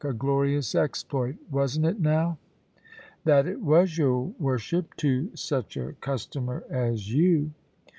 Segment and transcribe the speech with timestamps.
[0.03, 2.39] A glorious exploit; wasn't it now?"
[3.23, 7.51] "That it was, your worship, to such a customer as you."